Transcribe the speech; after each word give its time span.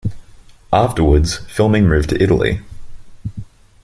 Afterwards, 0.73 1.37
filming 1.47 1.87
moved 1.87 2.09
to 2.09 2.19
Italy. 2.23 2.61